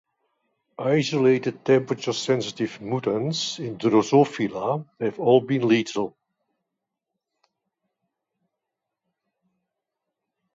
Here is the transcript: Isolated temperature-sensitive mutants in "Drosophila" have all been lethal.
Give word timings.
Isolated 0.79 1.63
temperature-sensitive 1.63 2.81
mutants 2.81 3.59
in 3.59 3.77
"Drosophila" 3.77 4.83
have 4.99 5.19
all 5.19 5.41
been 5.41 5.67
lethal. 5.67 6.17